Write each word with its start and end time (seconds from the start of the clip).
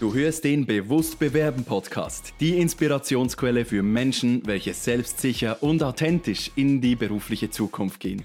Du 0.00 0.14
hörst 0.14 0.44
den 0.44 0.64
Bewusst 0.64 1.18
Bewerben 1.18 1.62
Podcast, 1.62 2.32
die 2.40 2.58
Inspirationsquelle 2.58 3.66
für 3.66 3.82
Menschen, 3.82 4.40
welche 4.46 4.72
selbstsicher 4.72 5.62
und 5.62 5.82
authentisch 5.82 6.50
in 6.56 6.80
die 6.80 6.96
berufliche 6.96 7.50
Zukunft 7.50 8.00
gehen. 8.00 8.24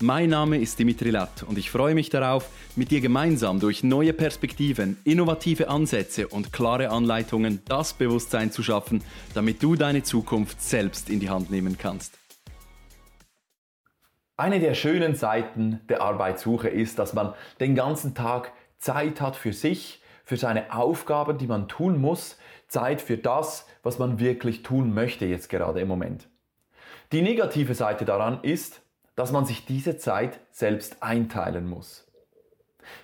Mein 0.00 0.30
Name 0.30 0.58
ist 0.58 0.80
Dimitri 0.80 1.10
Latt 1.10 1.44
und 1.44 1.58
ich 1.58 1.70
freue 1.70 1.94
mich 1.94 2.10
darauf, 2.10 2.50
mit 2.74 2.90
dir 2.90 3.00
gemeinsam 3.00 3.60
durch 3.60 3.84
neue 3.84 4.12
Perspektiven, 4.12 4.96
innovative 5.04 5.68
Ansätze 5.68 6.26
und 6.26 6.52
klare 6.52 6.90
Anleitungen 6.90 7.62
das 7.68 7.94
Bewusstsein 7.94 8.50
zu 8.50 8.64
schaffen, 8.64 9.04
damit 9.32 9.62
du 9.62 9.76
deine 9.76 10.02
Zukunft 10.02 10.60
selbst 10.60 11.08
in 11.08 11.20
die 11.20 11.30
Hand 11.30 11.52
nehmen 11.52 11.78
kannst. 11.78 12.18
Eine 14.36 14.58
der 14.58 14.74
schönen 14.74 15.14
Seiten 15.14 15.82
der 15.88 16.02
Arbeitssuche 16.02 16.68
ist, 16.68 16.98
dass 16.98 17.12
man 17.12 17.32
den 17.60 17.76
ganzen 17.76 18.12
Tag 18.16 18.52
Zeit 18.80 19.20
hat 19.20 19.36
für 19.36 19.52
sich, 19.52 20.01
für 20.24 20.36
seine 20.36 20.72
Aufgaben, 20.74 21.38
die 21.38 21.46
man 21.46 21.68
tun 21.68 22.00
muss, 22.00 22.38
Zeit 22.68 23.00
für 23.00 23.18
das, 23.18 23.66
was 23.82 23.98
man 23.98 24.18
wirklich 24.18 24.62
tun 24.62 24.94
möchte 24.94 25.26
jetzt 25.26 25.48
gerade 25.48 25.80
im 25.80 25.88
Moment. 25.88 26.28
Die 27.12 27.22
negative 27.22 27.74
Seite 27.74 28.04
daran 28.04 28.40
ist, 28.42 28.82
dass 29.16 29.32
man 29.32 29.44
sich 29.44 29.66
diese 29.66 29.98
Zeit 29.98 30.40
selbst 30.50 31.02
einteilen 31.02 31.68
muss. 31.68 32.06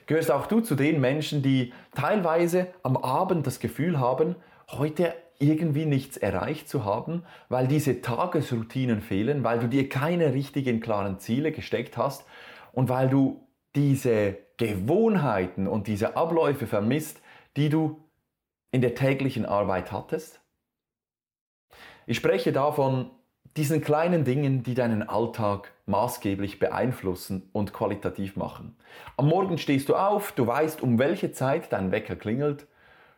Gehörst 0.06 0.30
auch 0.30 0.46
du 0.46 0.60
zu 0.60 0.74
den 0.74 1.00
Menschen, 1.00 1.42
die 1.42 1.72
teilweise 1.94 2.68
am 2.82 2.96
Abend 2.96 3.46
das 3.46 3.60
Gefühl 3.60 4.00
haben, 4.00 4.36
heute 4.70 5.14
irgendwie 5.38 5.86
nichts 5.86 6.16
erreicht 6.16 6.68
zu 6.68 6.84
haben, 6.84 7.22
weil 7.48 7.68
diese 7.68 8.00
Tagesroutinen 8.00 9.00
fehlen, 9.00 9.44
weil 9.44 9.60
du 9.60 9.68
dir 9.68 9.88
keine 9.88 10.32
richtigen 10.32 10.80
klaren 10.80 11.20
Ziele 11.20 11.52
gesteckt 11.52 11.96
hast 11.96 12.24
und 12.72 12.88
weil 12.88 13.08
du 13.08 13.46
diese 13.76 14.38
Gewohnheiten 14.58 15.66
und 15.66 15.86
diese 15.86 16.16
Abläufe 16.16 16.66
vermisst, 16.66 17.22
die 17.56 17.70
du 17.70 18.04
in 18.70 18.82
der 18.82 18.94
täglichen 18.94 19.46
Arbeit 19.46 19.90
hattest? 19.92 20.40
Ich 22.06 22.16
spreche 22.16 22.52
davon 22.52 23.10
diesen 23.56 23.80
kleinen 23.80 24.24
Dingen, 24.24 24.62
die 24.62 24.74
deinen 24.74 25.02
Alltag 25.02 25.72
maßgeblich 25.86 26.58
beeinflussen 26.58 27.48
und 27.52 27.72
qualitativ 27.72 28.36
machen. 28.36 28.76
Am 29.16 29.28
Morgen 29.28 29.58
stehst 29.58 29.88
du 29.88 29.96
auf, 29.96 30.32
du 30.32 30.46
weißt, 30.46 30.82
um 30.82 30.98
welche 30.98 31.32
Zeit 31.32 31.72
dein 31.72 31.90
Wecker 31.90 32.16
klingelt. 32.16 32.66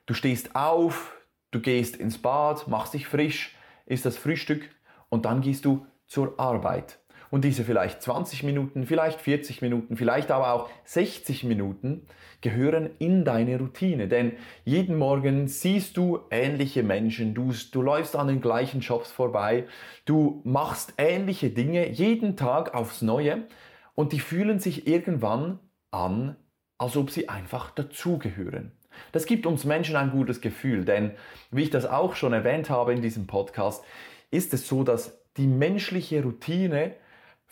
Du 0.07 0.15
stehst 0.15 0.55
auf, 0.57 1.17
du 1.51 1.61
gehst 1.61 1.97
ins 1.97 2.19
Bad, 2.19 2.69
machst 2.69 2.95
dich 2.95 3.07
frisch, 3.07 3.57
isst 3.87 4.07
das 4.07 4.17
Frühstück 4.17 4.71
und 5.09 5.25
dann 5.25 5.41
gehst 5.41 5.65
du 5.65 5.87
zur 6.07 6.39
Arbeit 6.39 7.01
und 7.31 7.45
diese 7.45 7.65
vielleicht 7.65 8.03
20 8.03 8.43
Minuten, 8.43 8.87
vielleicht 8.87 9.21
40 9.21 9.63
Minuten, 9.63 9.97
vielleicht 9.97 10.31
aber 10.31 10.53
auch 10.53 10.69
60 10.85 11.45
Minuten 11.45 12.07
gehören 12.41 12.91
in 12.99 13.25
deine 13.25 13.59
Routine. 13.59 14.09
Denn 14.09 14.33
jeden 14.65 14.97
Morgen 14.97 15.47
siehst 15.47 15.97
du 15.97 16.21
ähnliche 16.31 16.83
Menschen, 16.83 17.35
du, 17.35 17.53
du 17.73 17.83
läufst 17.83 18.17
an 18.17 18.29
den 18.29 18.41
gleichen 18.41 18.83
Shops 18.83 19.13
vorbei, 19.13 19.67
du 20.05 20.41
machst 20.45 20.95
ähnliche 20.99 21.51
Dinge 21.51 21.89
jeden 21.91 22.37
Tag 22.37 22.75
aufs 22.75 23.03
Neue 23.03 23.47
und 23.95 24.13
die 24.13 24.21
fühlen 24.21 24.59
sich 24.59 24.87
irgendwann 24.87 25.61
an, 25.91 26.37
als 26.79 26.97
ob 26.97 27.11
sie 27.11 27.29
einfach 27.29 27.71
dazugehören. 27.71 28.73
Das 29.13 29.27
gibt 29.27 29.47
uns 29.47 29.65
Menschen 29.65 29.97
ein 29.97 30.11
gutes 30.11 30.41
Gefühl, 30.41 30.85
denn 30.85 31.13
wie 31.51 31.63
ich 31.63 31.71
das 31.71 31.87
auch 31.87 32.17
schon 32.17 32.33
erwähnt 32.33 32.71
habe 32.71 32.93
in 32.93 33.03
diesem 33.03 33.27
Podcast, 33.27 33.85
ist 34.31 34.53
es 34.53 34.67
so, 34.67 34.83
dass 34.83 35.21
die 35.37 35.47
menschliche 35.47 36.23
Routine 36.23 36.95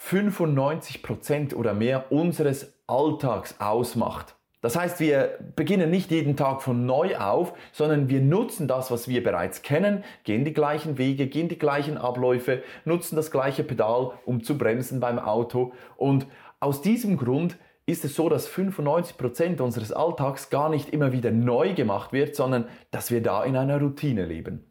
95% 0.00 1.54
oder 1.54 1.74
mehr 1.74 2.10
unseres 2.12 2.74
Alltags 2.86 3.56
ausmacht. 3.58 4.36
Das 4.60 4.74
heißt, 4.74 4.98
wir 4.98 5.38
beginnen 5.54 5.88
nicht 5.88 6.10
jeden 6.10 6.36
Tag 6.36 6.62
von 6.62 6.84
neu 6.84 7.16
auf, 7.16 7.52
sondern 7.70 8.08
wir 8.08 8.20
nutzen 8.20 8.66
das, 8.66 8.90
was 8.90 9.06
wir 9.06 9.22
bereits 9.22 9.62
kennen, 9.62 10.02
gehen 10.24 10.44
die 10.44 10.52
gleichen 10.52 10.98
Wege, 10.98 11.28
gehen 11.28 11.48
die 11.48 11.58
gleichen 11.58 11.96
Abläufe, 11.96 12.62
nutzen 12.84 13.14
das 13.14 13.30
gleiche 13.30 13.62
Pedal, 13.62 14.12
um 14.24 14.42
zu 14.42 14.58
bremsen 14.58 14.98
beim 14.98 15.20
Auto. 15.20 15.72
Und 15.96 16.26
aus 16.58 16.82
diesem 16.82 17.16
Grund 17.16 17.56
ist 17.86 18.04
es 18.04 18.16
so, 18.16 18.28
dass 18.28 18.50
95% 18.50 19.60
unseres 19.60 19.92
Alltags 19.92 20.50
gar 20.50 20.68
nicht 20.68 20.90
immer 20.90 21.12
wieder 21.12 21.30
neu 21.30 21.74
gemacht 21.74 22.12
wird, 22.12 22.34
sondern 22.34 22.68
dass 22.90 23.12
wir 23.12 23.22
da 23.22 23.44
in 23.44 23.56
einer 23.56 23.80
Routine 23.80 24.26
leben. 24.26 24.64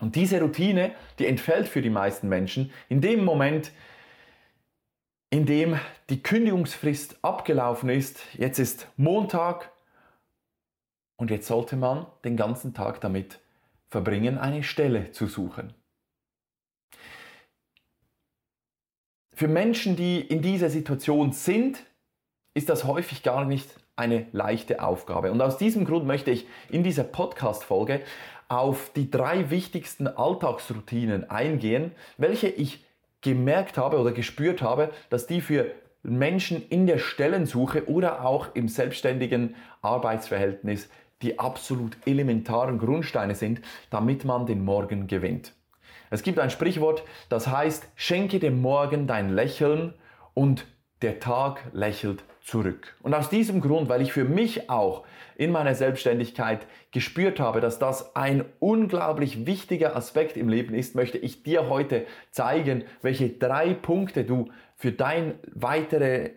Und 0.00 0.16
diese 0.16 0.40
Routine, 0.40 0.90
die 1.20 1.28
entfällt 1.28 1.68
für 1.68 1.80
die 1.80 1.90
meisten 1.90 2.28
Menschen 2.28 2.72
in 2.88 3.00
dem 3.00 3.24
Moment, 3.24 3.70
in 5.32 5.46
dem 5.46 5.80
die 6.10 6.22
Kündigungsfrist 6.22 7.16
abgelaufen 7.22 7.88
ist. 7.88 8.20
Jetzt 8.34 8.58
ist 8.58 8.86
Montag 8.98 9.72
und 11.16 11.30
jetzt 11.30 11.46
sollte 11.46 11.74
man 11.76 12.06
den 12.22 12.36
ganzen 12.36 12.74
Tag 12.74 13.00
damit 13.00 13.40
verbringen, 13.88 14.36
eine 14.36 14.62
Stelle 14.62 15.10
zu 15.12 15.26
suchen. 15.26 15.72
Für 19.32 19.48
Menschen, 19.48 19.96
die 19.96 20.20
in 20.20 20.42
dieser 20.42 20.68
Situation 20.68 21.32
sind, 21.32 21.82
ist 22.52 22.68
das 22.68 22.84
häufig 22.84 23.22
gar 23.22 23.46
nicht 23.46 23.70
eine 23.96 24.26
leichte 24.32 24.82
Aufgabe. 24.82 25.32
Und 25.32 25.40
aus 25.40 25.56
diesem 25.56 25.86
Grund 25.86 26.06
möchte 26.06 26.30
ich 26.30 26.46
in 26.68 26.84
dieser 26.84 27.04
Podcast-Folge 27.04 28.02
auf 28.48 28.90
die 28.94 29.10
drei 29.10 29.48
wichtigsten 29.48 30.08
Alltagsroutinen 30.08 31.30
eingehen, 31.30 31.92
welche 32.18 32.48
ich 32.48 32.84
gemerkt 33.22 33.78
habe 33.78 33.98
oder 33.98 34.12
gespürt 34.12 34.62
habe, 34.62 34.90
dass 35.10 35.26
die 35.26 35.40
für 35.40 35.66
Menschen 36.02 36.68
in 36.68 36.86
der 36.86 36.98
Stellensuche 36.98 37.88
oder 37.88 38.24
auch 38.24 38.54
im 38.54 38.68
selbstständigen 38.68 39.54
Arbeitsverhältnis 39.80 40.88
die 41.22 41.38
absolut 41.38 41.96
elementaren 42.04 42.78
Grundsteine 42.78 43.36
sind, 43.36 43.60
damit 43.90 44.24
man 44.24 44.46
den 44.46 44.64
Morgen 44.64 45.06
gewinnt. 45.06 45.54
Es 46.10 46.22
gibt 46.22 46.40
ein 46.40 46.50
Sprichwort, 46.50 47.04
das 47.28 47.46
heißt, 47.46 47.88
schenke 47.94 48.40
dem 48.40 48.60
Morgen 48.60 49.06
dein 49.06 49.30
Lächeln 49.30 49.94
und 50.34 50.66
der 51.00 51.20
Tag 51.20 51.62
lächelt 51.72 52.24
zurück. 52.44 52.96
Und 53.02 53.14
aus 53.14 53.30
diesem 53.30 53.60
Grund, 53.60 53.88
weil 53.88 54.02
ich 54.02 54.12
für 54.12 54.24
mich 54.24 54.68
auch 54.68 55.04
in 55.36 55.52
meiner 55.52 55.74
Selbstständigkeit 55.74 56.66
gespürt 56.90 57.40
habe, 57.40 57.60
dass 57.60 57.78
das 57.78 58.14
ein 58.16 58.44
unglaublich 58.58 59.46
wichtiger 59.46 59.96
Aspekt 59.96 60.36
im 60.36 60.48
Leben 60.48 60.74
ist, 60.74 60.94
möchte 60.94 61.18
ich 61.18 61.42
dir 61.42 61.68
heute 61.68 62.06
zeigen, 62.30 62.84
welche 63.00 63.28
drei 63.30 63.74
Punkte 63.74 64.24
du 64.24 64.50
für 64.76 64.92
dein 64.92 65.34
weitere 65.54 66.30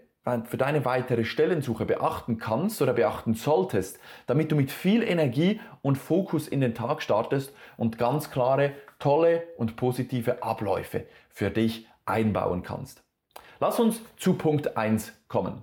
für 0.45 0.57
deine 0.57 0.85
weitere 0.85 1.23
Stellensuche 1.23 1.85
beachten 1.85 2.39
kannst 2.39 2.81
oder 2.81 2.93
beachten 2.93 3.35
solltest, 3.35 3.99
damit 4.25 4.51
du 4.51 4.55
mit 4.55 4.71
viel 4.71 5.03
Energie 5.03 5.61
und 5.83 5.99
Fokus 5.99 6.47
in 6.47 6.61
den 6.61 6.73
Tag 6.73 7.03
startest 7.03 7.53
und 7.77 7.99
ganz 7.99 8.31
klare, 8.31 8.71
tolle 8.97 9.43
und 9.57 9.75
positive 9.75 10.41
Abläufe 10.41 11.05
für 11.29 11.51
dich 11.51 11.87
einbauen 12.05 12.63
kannst. 12.63 13.03
Lass 13.59 13.79
uns 13.79 14.01
zu 14.17 14.33
Punkt 14.33 14.75
1 14.75 15.13
kommen. 15.27 15.61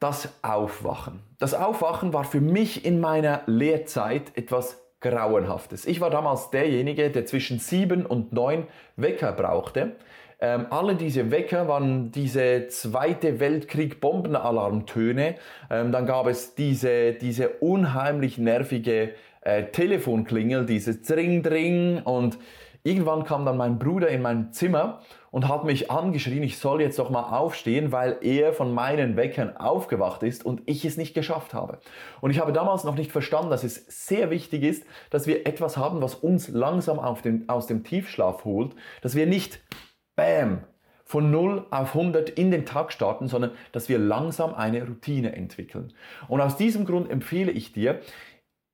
Das 0.00 0.32
Aufwachen. 0.40 1.20
Das 1.38 1.52
Aufwachen 1.52 2.14
war 2.14 2.24
für 2.24 2.40
mich 2.40 2.86
in 2.86 3.00
meiner 3.00 3.42
Lehrzeit 3.44 4.34
etwas 4.34 4.82
Grauenhaftes. 5.02 5.84
Ich 5.84 6.00
war 6.00 6.08
damals 6.08 6.48
derjenige, 6.48 7.10
der 7.10 7.26
zwischen 7.26 7.58
sieben 7.58 8.06
und 8.06 8.32
neun 8.32 8.66
Wecker 8.96 9.32
brauchte. 9.32 9.96
Ähm, 10.40 10.68
alle 10.70 10.94
diese 10.94 11.30
Wecker 11.30 11.68
waren 11.68 12.12
diese 12.12 12.68
Zweite 12.68 13.40
Weltkrieg 13.40 14.00
Bombenalarmtöne. 14.00 15.34
Ähm, 15.70 15.92
dann 15.92 16.06
gab 16.06 16.26
es 16.28 16.54
diese, 16.54 17.12
diese 17.12 17.50
unheimlich 17.60 18.38
nervige 18.38 19.10
äh, 19.42 19.64
Telefonklingel, 19.64 20.64
dieses 20.64 21.02
Dring 21.02 21.42
Dring 21.42 22.00
und 22.04 22.38
Irgendwann 22.82 23.24
kam 23.24 23.44
dann 23.44 23.58
mein 23.58 23.78
Bruder 23.78 24.08
in 24.08 24.22
mein 24.22 24.52
Zimmer 24.52 25.02
und 25.30 25.48
hat 25.48 25.64
mich 25.64 25.90
angeschrien, 25.90 26.42
ich 26.42 26.58
soll 26.58 26.80
jetzt 26.80 26.98
doch 26.98 27.10
mal 27.10 27.36
aufstehen, 27.36 27.92
weil 27.92 28.18
er 28.20 28.52
von 28.52 28.74
meinen 28.74 29.16
Weckern 29.16 29.56
aufgewacht 29.56 30.22
ist 30.22 30.44
und 30.44 30.62
ich 30.66 30.84
es 30.84 30.96
nicht 30.96 31.14
geschafft 31.14 31.54
habe. 31.54 31.78
Und 32.20 32.30
ich 32.30 32.40
habe 32.40 32.52
damals 32.52 32.84
noch 32.84 32.96
nicht 32.96 33.12
verstanden, 33.12 33.50
dass 33.50 33.64
es 33.64 33.84
sehr 34.06 34.30
wichtig 34.30 34.62
ist, 34.62 34.84
dass 35.10 35.26
wir 35.26 35.46
etwas 35.46 35.76
haben, 35.76 36.02
was 36.02 36.14
uns 36.14 36.48
langsam 36.48 37.00
den, 37.22 37.48
aus 37.48 37.66
dem 37.66 37.84
Tiefschlaf 37.84 38.44
holt, 38.44 38.74
dass 39.02 39.14
wir 39.14 39.26
nicht 39.26 39.60
Bam 40.16 40.64
von 41.04 41.30
0 41.30 41.66
auf 41.70 41.96
100 41.96 42.30
in 42.30 42.50
den 42.50 42.66
Tag 42.66 42.92
starten, 42.92 43.26
sondern 43.26 43.52
dass 43.72 43.88
wir 43.88 43.98
langsam 43.98 44.54
eine 44.54 44.86
Routine 44.86 45.34
entwickeln. 45.34 45.92
Und 46.28 46.40
aus 46.40 46.56
diesem 46.56 46.84
Grund 46.84 47.10
empfehle 47.10 47.50
ich 47.50 47.72
dir, 47.72 48.00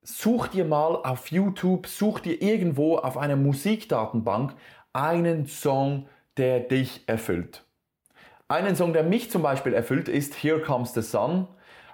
such 0.03 0.49
dir 0.49 0.65
mal 0.65 0.97
auf 0.97 1.31
YouTube, 1.31 1.87
such 1.87 2.21
dir 2.21 2.43
irgendwo 2.43 2.99
auf 2.99 3.17
einer 3.17 3.37
Musikdatenbank 3.37 4.55
einen 4.93 5.47
Song, 5.47 6.09
der 6.37 6.61
dich 6.61 7.03
erfüllt. 7.07 7.65
Einen 8.49 8.77
Song, 8.77 8.93
der 8.93 9.03
mich 9.03 9.31
zum 9.31 9.43
Beispiel 9.43 9.73
erfüllt, 9.73 10.09
ist 10.09 10.43
Here 10.43 10.61
Comes 10.61 10.95
the 10.95 11.03
Sun. 11.03 11.49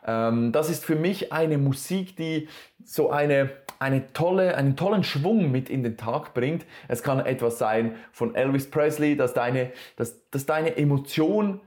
Ähm, 0.07 0.53
das 0.53 0.69
ist 0.69 0.85
für 0.85 0.97
mich 0.97 1.33
eine 1.33 1.59
Musik, 1.59 2.17
die 2.17 2.49
so 2.85 3.11
eine, 3.11 3.51
eine 3.79 4.13
tolle, 4.13 4.57
einen 4.57 4.77
tollen 4.77 5.05
Schwung 5.05 5.51
mit 5.51 5.71
in 5.71 5.83
den 5.83 5.97
Tag 5.97 6.35
bringt. 6.35 6.67
Es 6.89 7.03
kann 7.03 7.21
etwas 7.21 7.59
sein 7.59 7.97
von 8.13 8.35
Elvis 8.35 8.71
Presley, 8.71 9.17
dass 9.17 9.33
deine, 9.33 9.73
dass, 9.97 10.29
dass 10.31 10.45
deine 10.45 10.77
Emotion 10.77 11.61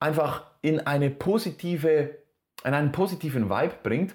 einfach 0.00 0.46
in 0.60 0.80
eine 0.80 1.10
positive, 1.10 2.18
in 2.64 2.74
einen 2.74 2.92
positiven 2.92 3.48
Vibe 3.48 3.74
bringt. 3.82 4.14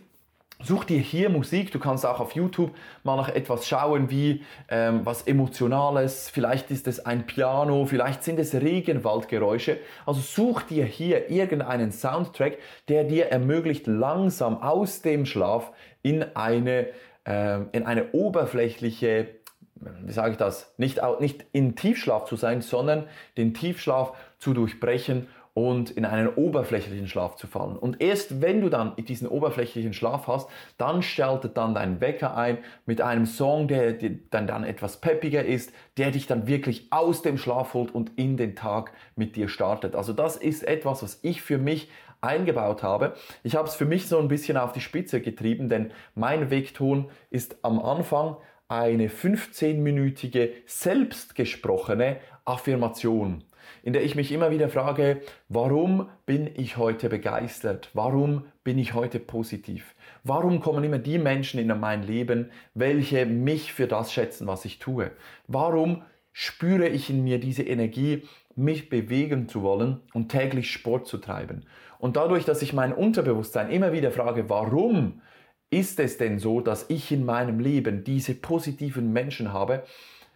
Such 0.65 0.85
dir 0.85 0.99
hier 0.99 1.29
Musik, 1.29 1.73
du 1.73 1.79
kannst 1.79 2.05
auch 2.05 2.21
auf 2.21 2.35
YouTube 2.35 2.71
mal 3.03 3.17
nach 3.17 3.27
etwas 3.27 3.67
schauen, 3.67 4.09
wie 4.09 4.43
ähm, 4.69 5.01
was 5.03 5.23
Emotionales, 5.23 6.29
vielleicht 6.29 6.71
ist 6.71 6.87
es 6.87 7.05
ein 7.05 7.25
Piano, 7.25 7.85
vielleicht 7.85 8.23
sind 8.23 8.39
es 8.39 8.53
Regenwaldgeräusche. 8.53 9.79
Also 10.05 10.21
such 10.21 10.61
dir 10.61 10.85
hier 10.85 11.29
irgendeinen 11.29 11.91
Soundtrack, 11.91 12.59
der 12.87 13.03
dir 13.03 13.25
ermöglicht, 13.25 13.87
langsam 13.87 14.61
aus 14.61 15.01
dem 15.01 15.25
Schlaf 15.25 15.73
in 16.01 16.23
eine, 16.33 16.87
äh, 17.25 17.59
in 17.73 17.85
eine 17.85 18.13
oberflächliche, 18.13 19.27
wie 19.75 20.13
sage 20.13 20.31
ich 20.31 20.37
das, 20.37 20.73
nicht, 20.77 21.01
nicht 21.19 21.45
in 21.51 21.75
Tiefschlaf 21.75 22.23
zu 22.23 22.37
sein, 22.37 22.61
sondern 22.61 23.03
den 23.35 23.53
Tiefschlaf 23.53 24.13
zu 24.39 24.53
durchbrechen 24.53 25.27
und 25.53 25.91
in 25.91 26.05
einen 26.05 26.29
oberflächlichen 26.29 27.07
Schlaf 27.07 27.35
zu 27.35 27.45
fallen. 27.45 27.77
Und 27.77 28.01
erst 28.01 28.41
wenn 28.41 28.61
du 28.61 28.69
dann 28.69 28.95
diesen 28.95 29.27
oberflächlichen 29.27 29.93
Schlaf 29.93 30.27
hast, 30.27 30.49
dann 30.77 31.03
schaltet 31.03 31.57
dann 31.57 31.75
dein 31.75 32.01
Wecker 32.01 32.35
ein 32.35 32.57
mit 32.85 33.01
einem 33.01 33.25
Song, 33.25 33.67
der 33.67 33.93
dann, 33.93 34.47
dann 34.47 34.63
etwas 34.63 34.99
peppiger 34.99 35.45
ist, 35.45 35.71
der 35.97 36.11
dich 36.11 36.25
dann 36.25 36.47
wirklich 36.47 36.87
aus 36.89 37.21
dem 37.21 37.37
Schlaf 37.37 37.75
holt 37.75 37.93
und 37.93 38.11
in 38.17 38.35
den 38.35 38.55
Tag 38.55 38.93
mit 39.15 39.35
dir 39.35 39.47
startet. 39.47 39.95
Also 39.95 40.13
das 40.13 40.37
ist 40.37 40.63
etwas, 40.63 41.03
was 41.03 41.19
ich 41.21 41.41
für 41.41 41.59
mich 41.59 41.89
eingebaut 42.21 42.81
habe. 42.81 43.13
Ich 43.43 43.55
habe 43.55 43.67
es 43.67 43.75
für 43.75 43.85
mich 43.85 44.07
so 44.07 44.17
ein 44.17 44.29
bisschen 44.29 44.57
auf 44.57 44.71
die 44.71 44.81
Spitze 44.81 45.21
getrieben, 45.21 45.69
denn 45.69 45.91
mein 46.15 46.49
Wegton 46.49 47.09
ist 47.29 47.57
am 47.63 47.79
Anfang 47.79 48.37
eine 48.69 49.09
15-minütige 49.09 50.49
selbstgesprochene 50.65 52.17
Affirmation 52.45 53.43
in 53.83 53.93
der 53.93 54.03
ich 54.03 54.15
mich 54.15 54.31
immer 54.31 54.51
wieder 54.51 54.69
frage, 54.69 55.21
warum 55.49 56.09
bin 56.25 56.49
ich 56.55 56.77
heute 56.77 57.09
begeistert? 57.09 57.89
Warum 57.93 58.45
bin 58.63 58.77
ich 58.77 58.93
heute 58.93 59.19
positiv? 59.19 59.95
Warum 60.23 60.59
kommen 60.59 60.83
immer 60.83 60.99
die 60.99 61.17
Menschen 61.17 61.59
in 61.59 61.67
mein 61.79 62.03
Leben, 62.03 62.51
welche 62.73 63.25
mich 63.25 63.73
für 63.73 63.87
das 63.87 64.13
schätzen, 64.13 64.47
was 64.47 64.65
ich 64.65 64.79
tue? 64.79 65.11
Warum 65.47 66.03
spüre 66.31 66.87
ich 66.87 67.09
in 67.09 67.23
mir 67.23 67.39
diese 67.39 67.63
Energie, 67.63 68.27
mich 68.55 68.89
bewegen 68.89 69.47
zu 69.47 69.63
wollen 69.63 70.01
und 70.13 70.29
täglich 70.29 70.71
Sport 70.71 71.07
zu 71.07 71.17
treiben? 71.17 71.65
Und 71.99 72.15
dadurch, 72.15 72.45
dass 72.45 72.61
ich 72.61 72.73
mein 72.73 72.93
Unterbewusstsein 72.93 73.69
immer 73.69 73.93
wieder 73.93 74.11
frage, 74.11 74.49
warum 74.49 75.21
ist 75.69 75.99
es 75.99 76.17
denn 76.17 76.37
so, 76.37 76.61
dass 76.61 76.89
ich 76.89 77.11
in 77.11 77.25
meinem 77.25 77.59
Leben 77.59 78.03
diese 78.03 78.35
positiven 78.35 79.11
Menschen 79.11 79.53
habe, 79.53 79.83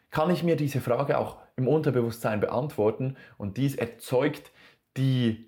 kann 0.10 0.30
ich 0.32 0.44
mir 0.44 0.56
diese 0.56 0.82
Frage 0.82 1.18
auch 1.18 1.38
im 1.58 1.68
Unterbewusstsein 1.68 2.40
beantworten 2.40 3.18
und 3.38 3.58
dies 3.58 3.76
erzeugt 3.76 4.52
die 4.96 5.48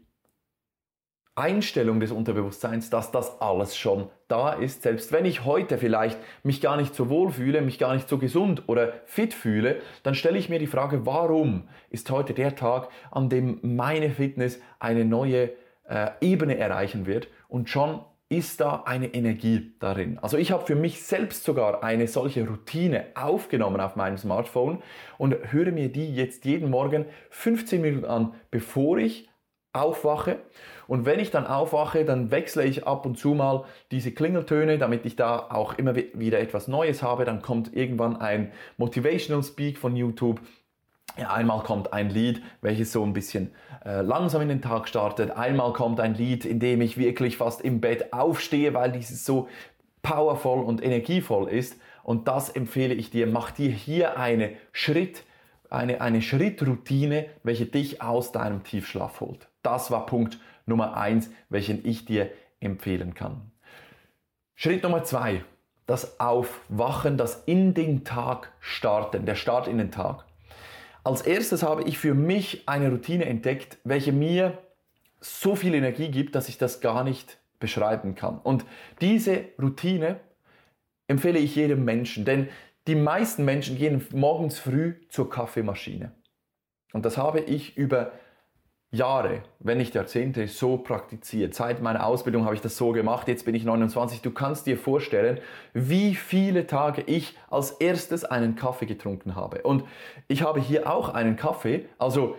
Einstellung 1.36 2.00
des 2.00 2.12
Unterbewusstseins, 2.12 2.90
dass 2.90 3.12
das 3.12 3.40
alles 3.40 3.78
schon 3.78 4.10
da 4.28 4.52
ist, 4.52 4.82
selbst 4.82 5.12
wenn 5.12 5.24
ich 5.24 5.46
heute 5.46 5.78
vielleicht 5.78 6.20
mich 6.44 6.60
gar 6.62 6.76
nicht 6.76 6.94
so 6.94 7.10
wohl 7.10 7.32
fühle, 7.32 7.62
mich 7.62 7.80
gar 7.80 7.94
nicht 7.94 8.10
so 8.10 8.18
gesund 8.18 8.64
oder 8.68 8.94
fit 9.06 9.34
fühle, 9.34 9.82
dann 10.04 10.16
stelle 10.16 10.38
ich 10.38 10.50
mir 10.50 10.60
die 10.60 10.68
Frage, 10.68 11.06
warum 11.06 11.70
ist 11.92 12.10
heute 12.10 12.34
der 12.34 12.56
Tag, 12.56 12.90
an 13.12 13.30
dem 13.30 13.60
meine 13.62 14.10
Fitness 14.10 14.60
eine 14.80 15.06
neue 15.06 15.52
äh, 15.88 16.10
Ebene 16.20 16.58
erreichen 16.58 17.06
wird 17.06 17.28
und 17.48 17.70
schon 17.70 18.02
ist 18.30 18.62
da 18.62 18.84
eine 18.86 19.14
Energie 19.14 19.74
darin. 19.80 20.20
Also 20.20 20.38
ich 20.38 20.52
habe 20.52 20.66
für 20.66 20.76
mich 20.76 21.02
selbst 21.02 21.44
sogar 21.44 21.84
eine 21.84 22.08
solche 22.08 22.48
Routine 22.48 23.08
aufgenommen 23.16 23.82
auf 23.82 23.96
meinem 23.96 24.18
Smartphone 24.18 24.84
und 25.18 25.36
höre 25.52 25.72
mir 25.72 25.92
die 25.92 26.14
jetzt 26.14 26.46
jeden 26.46 26.70
Morgen 26.70 27.06
15 27.32 27.82
Minuten 27.82 28.06
an, 28.06 28.34
bevor 28.52 29.00
ich 29.00 29.30
aufwache. 29.74 30.40
Und 30.88 31.06
wenn 31.06 31.20
ich 31.20 31.32
dann 31.32 31.46
aufwache, 31.46 32.06
dann 32.06 32.32
wechsle 32.32 32.64
ich 32.66 32.86
ab 32.88 33.06
und 33.06 33.18
zu 33.18 33.34
mal 33.34 33.66
diese 33.92 34.12
Klingeltöne, 34.12 34.78
damit 34.78 35.06
ich 35.06 35.16
da 35.16 35.48
auch 35.50 35.78
immer 35.78 35.96
wieder 35.96 36.40
etwas 36.40 36.68
Neues 36.68 37.04
habe. 37.04 37.26
Dann 37.26 37.42
kommt 37.42 37.76
irgendwann 37.76 38.18
ein 38.18 38.52
Motivational 38.78 39.44
Speak 39.44 39.78
von 39.78 39.96
YouTube 39.96 40.40
ja, 41.18 41.32
einmal 41.32 41.64
kommt 41.64 41.94
ein 41.94 42.10
Lied, 42.10 42.42
welches 42.62 42.92
so 42.92 43.04
ein 43.04 43.14
bisschen 43.14 43.52
äh, 43.86 44.02
langsam 44.02 44.42
in 44.42 44.50
den 44.50 44.62
Tag 44.62 44.88
startet. 44.88 45.32
Einmal 45.32 45.74
kommt 45.74 46.00
ein 46.00 46.14
Lied, 46.14 46.46
in 46.46 46.60
dem 46.60 46.82
ich 46.82 46.98
wirklich 46.98 47.38
fast 47.38 47.62
im 47.62 47.82
Bett 47.82 48.14
aufstehe, 48.14 48.74
weil 48.74 48.92
dieses 48.92 49.26
so 49.26 49.48
powervoll 50.02 50.64
und 50.64 50.84
energievoll 50.84 51.50
ist. 51.50 51.80
Und 52.04 52.28
das 52.28 52.50
empfehle 52.50 52.94
ich 52.94 53.10
dir. 53.10 53.28
Mach 53.28 53.52
dir 53.52 53.70
hier 53.70 54.18
eine 54.18 54.54
Schritt, 54.72 55.24
eine, 55.70 56.02
eine 56.02 56.22
Schrittroutine, 56.22 57.28
welche 57.44 57.66
dich 57.66 58.02
aus 58.02 58.32
deinem 58.32 58.64
Tiefschlaf 58.64 59.20
holt. 59.20 59.50
Das 59.62 59.92
war 59.92 60.06
Punkt 60.06 60.40
Nummer 60.66 60.96
eins, 60.96 61.30
welchen 61.50 61.86
ich 61.86 62.06
dir 62.06 62.32
empfehlen 62.60 63.14
kann. 63.14 63.52
Schritt 64.56 64.84
Nummer 64.84 65.04
zwei, 65.04 65.44
das 65.86 66.20
Aufwachen, 66.20 67.18
das 67.18 67.44
in 67.46 67.74
den 67.74 68.04
Tag 68.04 68.52
starten, 68.60 69.26
der 69.26 69.36
Start 69.36 69.68
in 69.68 69.78
den 69.78 69.92
Tag. 69.92 70.26
Als 71.10 71.24
erstes 71.24 71.64
habe 71.64 71.82
ich 71.86 71.98
für 71.98 72.14
mich 72.14 72.70
eine 72.70 72.92
Routine 72.92 73.26
entdeckt, 73.26 73.80
welche 73.84 74.12
mir 74.12 74.60
so 75.20 75.56
viel 75.56 75.74
Energie 75.74 76.12
gibt, 76.12 76.36
dass 76.36 76.50
ich 76.50 76.60
das 76.60 76.82
gar 76.82 77.04
nicht 77.04 77.40
beschreiben 77.60 78.14
kann. 78.14 78.38
Und 78.38 78.64
diese 79.02 79.46
Routine 79.60 80.20
empfehle 81.08 81.40
ich 81.40 81.56
jedem 81.56 81.84
Menschen, 81.84 82.26
denn 82.26 82.48
die 82.86 82.94
meisten 82.94 83.44
Menschen 83.44 83.76
gehen 83.76 84.06
morgens 84.12 84.60
früh 84.60 85.02
zur 85.10 85.32
Kaffeemaschine. 85.32 86.12
Und 86.94 87.06
das 87.06 87.18
habe 87.18 87.40
ich 87.40 87.76
über 87.76 88.12
Jahre, 88.92 89.44
wenn 89.60 89.78
nicht 89.78 89.94
Jahrzehnte, 89.94 90.48
so 90.48 90.78
praktiziert. 90.78 91.54
Seit 91.54 91.82
meiner 91.82 92.06
Ausbildung 92.06 92.46
habe 92.46 92.56
ich 92.56 92.62
das 92.62 92.76
so 92.76 92.92
gemacht. 92.92 93.28
Jetzt 93.28 93.46
bin 93.46 93.54
ich 93.54 93.64
29. 93.64 94.22
Du 94.22 94.32
kannst 94.32 94.66
dir 94.66 94.78
vorstellen, 94.78 95.40
wie 95.74 96.16
viele 96.16 96.66
Tage 96.66 97.04
ich 97.04 97.38
als 97.50 97.72
erstes 97.72 98.26
einen 98.26 98.56
Kaffee 98.56 98.88
getrunken 98.88 99.36
habe. 99.36 99.62
Und 99.62 99.84
ich 100.28 100.42
habe 100.42 100.60
hier 100.60 100.92
auch 100.92 101.10
einen 101.10 101.36
Kaffee. 101.36 101.88
Also 102.00 102.36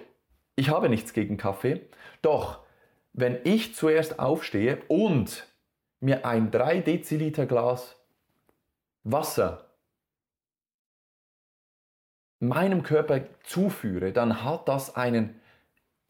ich 0.57 0.71
habe 0.71 0.89
nichts 0.89 1.13
gegen 1.13 1.37
Kaffee. 1.37 1.83
Doch 2.21 2.59
wenn 3.13 3.39
ich 3.45 3.77
zuerst 3.77 4.19
aufstehe 4.19 4.83
und 4.89 5.47
mir 6.01 6.25
ein 6.27 6.51
3 6.51 6.81
Deziliter 6.81 7.47
Glas 7.47 7.97
Wasser 9.05 9.67
meinem 12.41 12.83
Körper 12.83 13.21
zuführe, 13.45 14.13
dann 14.13 14.43
hat 14.45 14.69
das 14.69 14.97
einen 14.97 15.40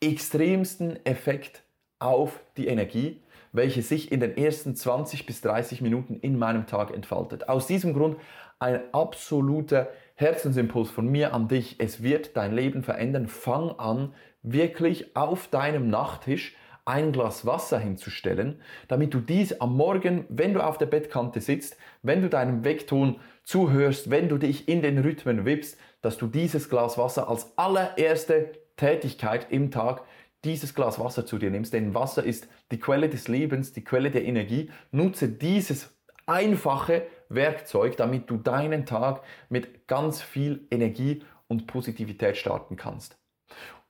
extremsten 0.00 1.04
Effekt 1.04 1.62
auf 1.98 2.40
die 2.56 2.66
Energie, 2.66 3.20
welche 3.52 3.82
sich 3.82 4.10
in 4.12 4.20
den 4.20 4.36
ersten 4.36 4.74
20 4.74 5.26
bis 5.26 5.40
30 5.42 5.80
Minuten 5.80 6.18
in 6.20 6.38
meinem 6.38 6.66
Tag 6.66 6.94
entfaltet. 6.94 7.48
Aus 7.48 7.66
diesem 7.66 7.94
Grund 7.94 8.16
ein 8.58 8.80
absoluter 8.92 9.88
Herzensimpuls 10.14 10.90
von 10.90 11.08
mir 11.08 11.32
an 11.34 11.48
dich. 11.48 11.76
Es 11.78 12.02
wird 12.02 12.36
dein 12.36 12.54
Leben 12.54 12.82
verändern. 12.82 13.26
Fang 13.26 13.70
an, 13.78 14.14
wirklich 14.42 15.16
auf 15.16 15.48
deinem 15.48 15.88
Nachttisch 15.88 16.56
ein 16.84 17.12
Glas 17.12 17.46
Wasser 17.46 17.78
hinzustellen, 17.78 18.60
damit 18.88 19.14
du 19.14 19.20
dies 19.20 19.60
am 19.60 19.76
Morgen, 19.76 20.24
wenn 20.28 20.54
du 20.54 20.60
auf 20.60 20.78
der 20.78 20.86
Bettkante 20.86 21.40
sitzt, 21.40 21.76
wenn 22.02 22.22
du 22.22 22.28
deinem 22.28 22.64
Wegton 22.64 23.20
zuhörst, 23.44 24.10
wenn 24.10 24.28
du 24.28 24.38
dich 24.38 24.68
in 24.68 24.82
den 24.82 24.98
Rhythmen 24.98 25.44
wippst, 25.44 25.78
dass 26.02 26.16
du 26.16 26.26
dieses 26.26 26.68
Glas 26.68 26.98
Wasser 26.98 27.28
als 27.28 27.52
allererste 27.56 28.52
Tätigkeit 28.80 29.48
im 29.50 29.70
Tag 29.70 30.02
dieses 30.42 30.74
Glas 30.74 30.98
Wasser 30.98 31.26
zu 31.26 31.36
dir 31.36 31.50
nimmst, 31.50 31.74
denn 31.74 31.94
Wasser 31.94 32.24
ist 32.24 32.48
die 32.70 32.80
Quelle 32.80 33.10
des 33.10 33.28
Lebens, 33.28 33.74
die 33.74 33.84
Quelle 33.84 34.10
der 34.10 34.24
Energie. 34.24 34.70
Nutze 34.90 35.28
dieses 35.28 35.94
einfache 36.26 37.02
Werkzeug, 37.28 37.98
damit 37.98 38.30
du 38.30 38.38
deinen 38.38 38.86
Tag 38.86 39.22
mit 39.50 39.86
ganz 39.86 40.22
viel 40.22 40.66
Energie 40.70 41.22
und 41.46 41.66
Positivität 41.66 42.38
starten 42.38 42.76
kannst. 42.76 43.18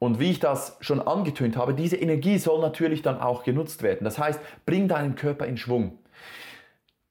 Und 0.01 0.19
wie 0.19 0.31
ich 0.31 0.41
das 0.41 0.77
schon 0.81 1.01
angetönt 1.01 1.57
habe, 1.57 1.75
diese 1.75 1.97
Energie 1.97 2.39
soll 2.39 2.61
natürlich 2.61 3.03
dann 3.03 3.21
auch 3.21 3.45
genutzt 3.45 3.83
werden. 3.83 4.05
Das 4.05 4.19
heißt, 4.19 4.41
bring 4.67 4.89
deinen 4.89 5.15
Körper 5.15 5.47
in 5.47 5.57
Schwung. 5.57 5.99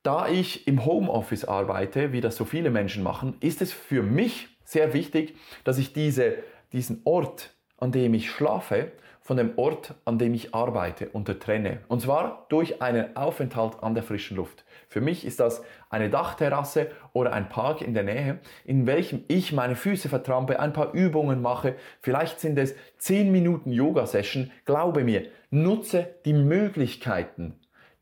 Da 0.03 0.27
ich 0.27 0.67
im 0.67 0.83
Homeoffice 0.85 1.45
arbeite, 1.45 2.11
wie 2.11 2.19
das 2.19 2.35
so 2.35 2.43
viele 2.43 2.71
Menschen 2.71 3.03
machen, 3.03 3.37
ist 3.39 3.61
es 3.61 3.71
für 3.71 4.03
mich 4.03 4.49
sehr 4.65 4.93
wichtig, 4.93 5.35
dass 5.63 5.77
ich 5.77 5.93
diese, 5.93 6.37
diesen 6.73 7.01
Ort, 7.05 7.51
an 7.79 7.91
dem 7.91 8.13
ich 8.13 8.29
schlafe, 8.29 8.91
von 9.21 9.37
dem 9.37 9.57
Ort, 9.57 9.93
an 10.05 10.17
dem 10.17 10.33
ich 10.33 10.55
arbeite, 10.55 11.09
untertrenne. 11.09 11.81
Und 11.87 12.01
zwar 12.01 12.47
durch 12.49 12.81
einen 12.81 13.15
Aufenthalt 13.15 13.83
an 13.83 13.93
der 13.93 14.01
frischen 14.01 14.37
Luft. 14.37 14.65
Für 14.87 15.01
mich 15.01 15.23
ist 15.23 15.39
das 15.39 15.61
eine 15.91 16.09
Dachterrasse 16.09 16.89
oder 17.13 17.31
ein 17.33 17.47
Park 17.47 17.83
in 17.83 17.93
der 17.93 18.01
Nähe, 18.01 18.39
in 18.65 18.87
welchem 18.87 19.23
ich 19.27 19.53
meine 19.53 19.75
Füße 19.75 20.09
vertrampe, 20.09 20.59
ein 20.59 20.73
paar 20.73 20.93
Übungen 20.93 21.43
mache. 21.43 21.75
Vielleicht 22.01 22.39
sind 22.39 22.57
es 22.57 22.73
10 22.97 23.31
Minuten 23.31 23.71
Yoga-Session. 23.71 24.49
Glaube 24.65 25.03
mir, 25.03 25.27
nutze 25.51 26.15
die 26.25 26.33
Möglichkeiten, 26.33 27.53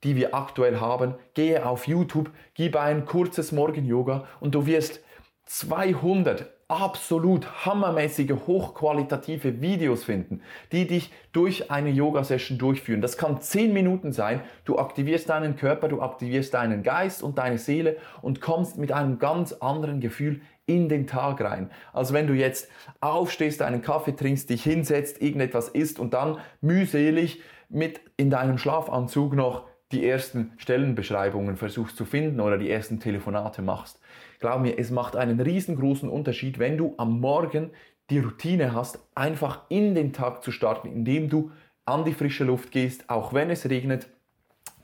die 0.06 0.16
wir 0.16 0.34
aktuell 0.34 0.80
haben. 0.80 1.16
Gehe 1.34 1.66
auf 1.66 1.88
YouTube, 1.88 2.32
gib 2.54 2.78
ein 2.78 3.04
kurzes 3.04 3.52
Morgen-Yoga 3.52 4.26
und 4.40 4.56
du 4.56 4.66
wirst 4.66 5.02
200 5.48 6.57
absolut 6.70 7.66
hammermäßige, 7.66 8.34
hochqualitative 8.46 9.62
Videos 9.62 10.04
finden, 10.04 10.42
die 10.72 10.86
dich 10.86 11.12
durch 11.32 11.72
eine 11.72 11.90
Yoga-Session 11.90 12.58
durchführen. 12.58 13.02
Das 13.02 13.18
kann 13.18 13.40
10 13.40 13.72
Minuten 13.74 14.12
sein. 14.12 14.42
Du 14.66 14.78
aktivierst 14.78 15.30
deinen 15.30 15.56
Körper, 15.56 15.88
du 15.88 16.02
aktivierst 16.02 16.54
deinen 16.54 16.84
Geist 16.84 17.24
und 17.24 17.38
deine 17.38 17.58
Seele 17.58 17.98
und 18.22 18.42
kommst 18.42 18.78
mit 18.78 18.92
einem 18.92 19.18
ganz 19.18 19.54
anderen 19.54 20.02
Gefühl 20.02 20.42
in 20.66 20.90
den 20.90 21.08
Tag 21.08 21.40
rein. 21.40 21.72
Also 21.94 22.14
wenn 22.14 22.28
du 22.28 22.34
jetzt 22.34 22.70
aufstehst, 23.00 23.62
einen 23.62 23.82
Kaffee 23.82 24.16
trinkst, 24.16 24.50
dich 24.50 24.64
hinsetzt, 24.64 25.22
irgendetwas 25.22 25.70
isst 25.70 25.98
und 26.00 26.14
dann 26.14 26.38
mühselig 26.60 27.42
mit 27.70 28.02
in 28.18 28.30
deinem 28.30 28.58
Schlafanzug 28.58 29.34
noch 29.34 29.67
die 29.92 30.08
ersten 30.08 30.52
Stellenbeschreibungen 30.58 31.56
versuchst 31.56 31.96
zu 31.96 32.06
finden 32.06 32.42
oder 32.42 32.58
die 32.58 32.70
ersten 32.70 33.00
Telefonate 33.00 33.62
machst. 33.62 34.00
Glaub 34.40 34.62
mir, 34.62 34.78
es 34.78 34.92
macht 34.92 35.16
einen 35.16 35.40
riesengroßen 35.40 36.10
Unterschied, 36.10 36.60
wenn 36.60 36.78
du 36.78 36.94
am 36.98 37.20
Morgen 37.20 37.72
die 38.10 38.20
Routine 38.20 38.74
hast, 38.74 39.00
einfach 39.16 39.62
in 39.70 39.96
den 39.96 40.14
Tag 40.14 40.44
zu 40.44 40.52
starten, 40.52 40.88
indem 40.88 41.30
du 41.30 41.52
an 41.86 42.04
die 42.04 42.14
frische 42.14 42.44
Luft 42.44 42.72
gehst, 42.72 43.10
auch 43.10 43.34
wenn 43.34 43.50
es 43.50 43.70
regnet, 43.70 44.08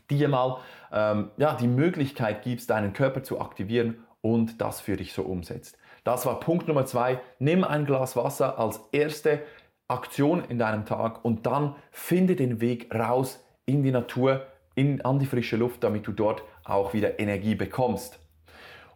dir 0.10 0.30
mal 0.30 0.60
ähm, 0.92 1.32
ja, 1.38 1.56
die 1.56 1.68
Möglichkeit 1.68 2.44
gibst, 2.44 2.70
deinen 2.70 2.94
Körper 2.94 3.24
zu 3.24 3.40
aktivieren 3.40 4.04
und 4.22 4.62
das 4.62 4.80
für 4.80 4.96
dich 4.96 5.14
so 5.14 5.24
umsetzt. 5.24 5.78
Das 6.04 6.26
war 6.26 6.40
Punkt 6.40 6.68
Nummer 6.68 6.86
zwei. 6.86 7.20
Nimm 7.40 7.64
ein 7.64 7.86
Glas 7.86 8.16
Wasser 8.16 8.60
als 8.60 8.80
erste 8.92 9.42
Aktion 9.88 10.44
in 10.46 10.60
deinem 10.60 10.86
Tag 10.86 11.24
und 11.24 11.46
dann 11.46 11.76
finde 11.92 12.36
den 12.36 12.62
Weg 12.62 12.94
raus 12.94 13.44
in 13.66 13.84
die 13.84 13.92
Natur, 13.92 14.46
in, 14.76 15.02
an 15.02 15.20
die 15.20 15.26
frische 15.26 15.58
Luft, 15.58 15.84
damit 15.84 16.08
du 16.08 16.12
dort 16.12 16.44
auch 16.64 16.94
wieder 16.94 17.20
Energie 17.20 17.56
bekommst. 17.56 18.20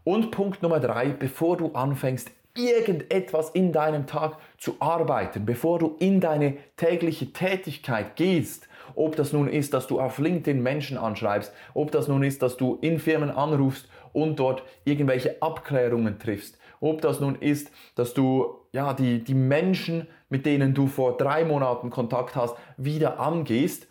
Und 0.03 0.31
Punkt 0.31 0.63
Nummer 0.63 0.79
drei, 0.79 1.09
bevor 1.09 1.57
du 1.57 1.73
anfängst, 1.73 2.31
irgendetwas 2.55 3.49
in 3.51 3.71
deinem 3.71 4.07
Tag 4.07 4.37
zu 4.57 4.75
arbeiten, 4.79 5.45
bevor 5.45 5.79
du 5.79 5.95
in 5.99 6.19
deine 6.19 6.57
tägliche 6.75 7.31
Tätigkeit 7.31 8.15
gehst, 8.15 8.67
ob 8.95 9.15
das 9.15 9.33
nun 9.33 9.47
ist, 9.47 9.73
dass 9.73 9.87
du 9.87 9.99
auf 9.99 10.17
LinkedIn 10.17 10.61
Menschen 10.61 10.97
anschreibst, 10.97 11.53
ob 11.73 11.91
das 11.91 12.07
nun 12.07 12.23
ist, 12.23 12.41
dass 12.41 12.57
du 12.57 12.77
in 12.81 12.99
Firmen 12.99 13.29
anrufst 13.29 13.87
und 14.13 14.39
dort 14.39 14.63
irgendwelche 14.85 15.41
Abklärungen 15.41 16.19
triffst, 16.19 16.57
ob 16.79 17.01
das 17.01 17.19
nun 17.19 17.35
ist, 17.35 17.71
dass 17.95 18.13
du 18.13 18.55
ja, 18.71 18.93
die, 18.93 19.23
die 19.23 19.33
Menschen, 19.33 20.07
mit 20.29 20.45
denen 20.45 20.73
du 20.73 20.87
vor 20.87 21.17
drei 21.17 21.45
Monaten 21.45 21.89
Kontakt 21.89 22.35
hast, 22.35 22.55
wieder 22.77 23.19
angehst, 23.19 23.87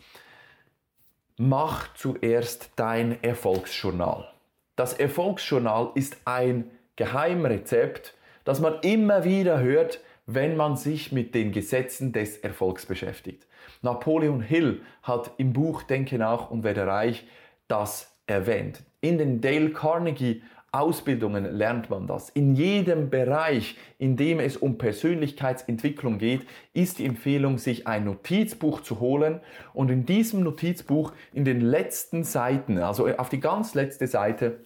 mach 1.37 1.93
zuerst 1.93 2.71
dein 2.75 3.23
Erfolgsjournal. 3.23 4.27
Das 4.75 4.93
Erfolgsjournal 4.93 5.91
ist 5.93 6.17
ein 6.25 6.71
Geheimrezept, 6.95 8.15
das 8.43 8.59
man 8.59 8.79
immer 8.81 9.23
wieder 9.23 9.59
hört, 9.59 9.99
wenn 10.25 10.57
man 10.57 10.75
sich 10.75 11.11
mit 11.11 11.35
den 11.35 11.51
Gesetzen 11.51 12.11
des 12.11 12.37
Erfolgs 12.37 12.85
beschäftigt. 12.85 13.45
Napoleon 13.81 14.41
Hill 14.41 14.81
hat 15.03 15.31
im 15.37 15.53
Buch 15.53 15.83
Denke 15.83 16.17
nach 16.17 16.49
und 16.49 16.63
werde 16.63 16.87
reich 16.87 17.27
das 17.67 18.11
erwähnt. 18.25 18.83
In 19.01 19.17
den 19.17 19.39
Dale 19.39 19.71
Carnegie 19.71 20.43
Ausbildungen 20.71 21.45
lernt 21.45 21.89
man 21.89 22.07
das. 22.07 22.29
In 22.29 22.55
jedem 22.55 23.09
Bereich, 23.09 23.77
in 23.97 24.17
dem 24.17 24.39
es 24.39 24.57
um 24.57 24.77
Persönlichkeitsentwicklung 24.77 26.17
geht, 26.17 26.45
ist 26.73 26.99
die 26.99 27.05
Empfehlung, 27.05 27.57
sich 27.57 27.87
ein 27.87 28.05
Notizbuch 28.05 28.81
zu 28.81 28.99
holen 28.99 29.39
und 29.73 29.89
in 29.89 30.05
diesem 30.05 30.43
Notizbuch 30.43 31.13
in 31.33 31.45
den 31.45 31.61
letzten 31.61 32.23
Seiten, 32.23 32.77
also 32.79 33.07
auf 33.17 33.29
die 33.29 33.39
ganz 33.39 33.75
letzte 33.75 34.07
Seite, 34.07 34.59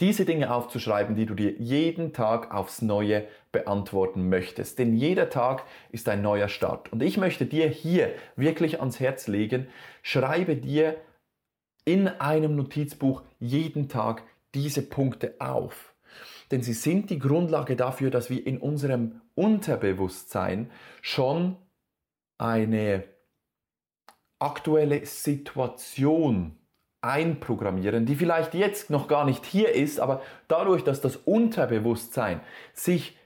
diese 0.00 0.24
Dinge 0.24 0.52
aufzuschreiben, 0.52 1.16
die 1.16 1.26
du 1.26 1.34
dir 1.34 1.52
jeden 1.52 2.12
Tag 2.12 2.52
aufs 2.52 2.82
Neue 2.82 3.26
beantworten 3.52 4.28
möchtest. 4.28 4.78
Denn 4.78 4.94
jeder 4.94 5.30
Tag 5.30 5.64
ist 5.90 6.08
ein 6.08 6.22
neuer 6.22 6.48
Start. 6.48 6.92
Und 6.92 7.02
ich 7.02 7.16
möchte 7.16 7.46
dir 7.46 7.68
hier 7.68 8.10
wirklich 8.36 8.80
ans 8.80 9.00
Herz 9.00 9.26
legen, 9.26 9.68
schreibe 10.02 10.56
dir 10.56 10.96
in 11.84 12.08
einem 12.08 12.56
Notizbuch 12.56 13.22
jeden 13.38 13.88
Tag 13.88 14.22
diese 14.56 14.82
Punkte 14.82 15.34
auf. 15.38 15.94
Denn 16.50 16.62
sie 16.62 16.72
sind 16.72 17.10
die 17.10 17.18
Grundlage 17.18 17.76
dafür, 17.76 18.10
dass 18.10 18.30
wir 18.30 18.46
in 18.46 18.58
unserem 18.58 19.20
Unterbewusstsein 19.34 20.70
schon 21.02 21.56
eine 22.38 23.04
aktuelle 24.38 25.04
Situation 25.06 26.58
einprogrammieren, 27.02 28.06
die 28.06 28.16
vielleicht 28.16 28.54
jetzt 28.54 28.90
noch 28.90 29.08
gar 29.08 29.24
nicht 29.24 29.44
hier 29.44 29.74
ist, 29.74 30.00
aber 30.00 30.22
dadurch, 30.48 30.82
dass 30.82 31.00
das 31.00 31.16
Unterbewusstsein 31.16 32.40
sich 32.74 33.16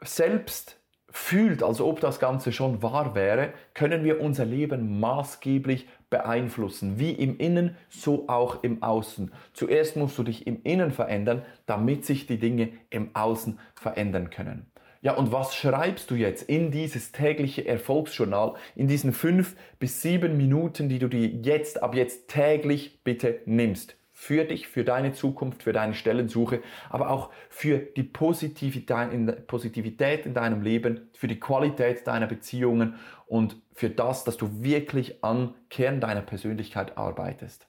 selbst 0.00 0.81
fühlt, 1.12 1.62
als 1.62 1.80
ob 1.80 2.00
das 2.00 2.18
Ganze 2.18 2.52
schon 2.52 2.82
wahr 2.82 3.14
wäre, 3.14 3.52
können 3.74 4.02
wir 4.02 4.20
unser 4.20 4.44
Leben 4.44 4.98
maßgeblich 4.98 5.86
beeinflussen, 6.10 6.98
wie 6.98 7.12
im 7.12 7.38
Innen, 7.38 7.76
so 7.88 8.28
auch 8.28 8.62
im 8.62 8.82
Außen. 8.82 9.30
Zuerst 9.52 9.96
musst 9.96 10.18
du 10.18 10.22
dich 10.22 10.46
im 10.46 10.62
Innen 10.64 10.90
verändern, 10.90 11.42
damit 11.66 12.04
sich 12.04 12.26
die 12.26 12.38
Dinge 12.38 12.70
im 12.90 13.14
Außen 13.14 13.58
verändern 13.74 14.30
können. 14.30 14.66
Ja, 15.02 15.14
und 15.14 15.32
was 15.32 15.54
schreibst 15.54 16.10
du 16.10 16.14
jetzt 16.14 16.44
in 16.44 16.70
dieses 16.70 17.12
tägliche 17.12 17.66
Erfolgsjournal, 17.66 18.54
in 18.76 18.86
diesen 18.86 19.12
fünf 19.12 19.56
bis 19.80 20.00
sieben 20.00 20.36
Minuten, 20.36 20.88
die 20.88 20.98
du 20.98 21.08
dir 21.08 21.26
jetzt, 21.26 21.82
ab 21.82 21.94
jetzt 21.94 22.28
täglich 22.28 23.00
bitte 23.02 23.40
nimmst? 23.44 23.96
Für 24.22 24.44
dich, 24.44 24.68
für 24.68 24.84
deine 24.84 25.12
Zukunft, 25.12 25.64
für 25.64 25.72
deine 25.72 25.94
Stellensuche, 25.94 26.62
aber 26.90 27.10
auch 27.10 27.30
für 27.48 27.78
die 27.78 28.04
Positivität 28.04 29.10
in 29.10 30.34
deinem 30.34 30.62
Leben, 30.62 31.10
für 31.12 31.26
die 31.26 31.40
Qualität 31.40 32.06
deiner 32.06 32.28
Beziehungen 32.28 32.94
und 33.26 33.56
für 33.72 33.90
das, 33.90 34.22
dass 34.22 34.36
du 34.36 34.62
wirklich 34.62 35.24
am 35.24 35.56
Kern 35.70 35.98
deiner 35.98 36.20
Persönlichkeit 36.20 36.96
arbeitest. 36.96 37.66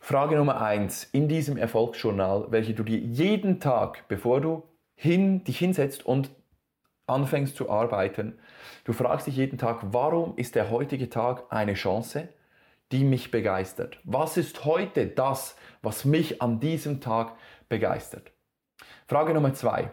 Frage 0.00 0.34
Nummer 0.34 0.60
eins 0.60 1.04
in 1.04 1.28
diesem 1.28 1.56
Erfolgsjournal, 1.56 2.48
welche 2.50 2.74
du 2.74 2.82
dir 2.82 2.98
jeden 2.98 3.60
Tag, 3.60 4.08
bevor 4.08 4.40
du 4.40 4.64
hin, 4.96 5.44
dich 5.44 5.60
hinsetzt 5.60 6.04
und 6.04 6.28
anfängst 7.06 7.54
zu 7.54 7.70
arbeiten, 7.70 8.36
du 8.82 8.92
fragst 8.92 9.28
dich 9.28 9.36
jeden 9.36 9.58
Tag, 9.58 9.78
warum 9.92 10.36
ist 10.36 10.56
der 10.56 10.70
heutige 10.70 11.08
Tag 11.08 11.44
eine 11.50 11.74
Chance, 11.74 12.30
die 12.92 13.04
mich 13.04 13.30
begeistert? 13.30 13.98
Was 14.04 14.36
ist 14.36 14.64
heute 14.64 15.06
das, 15.06 15.56
was 15.82 16.04
mich 16.04 16.40
an 16.42 16.60
diesem 16.60 17.00
Tag 17.00 17.36
begeistert? 17.68 18.32
Frage 19.06 19.34
Nummer 19.34 19.54
zwei. 19.54 19.90